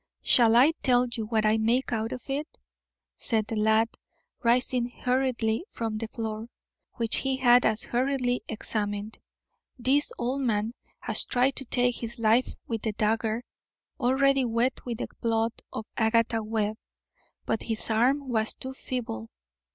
[0.23, 2.57] "Shall I tell you what I make out of it?"
[3.15, 3.87] said the lad,
[4.41, 6.47] rising hurriedly from the floor,
[6.95, 9.19] which he had as hurriedly examined.
[9.77, 13.43] "This old man has tried to take his life with the dagger
[13.99, 16.77] already wet with the blood of Agatha Webb.
[17.45, 19.29] But his arm was too feeble.